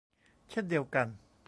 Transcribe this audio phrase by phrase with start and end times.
[0.49, 1.07] เช่นเดียวกัน